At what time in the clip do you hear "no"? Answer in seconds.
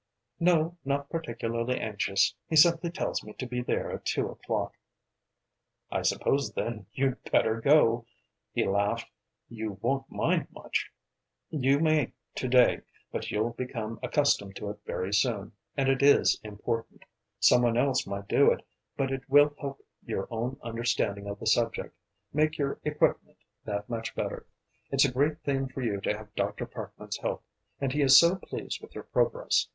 0.39-0.77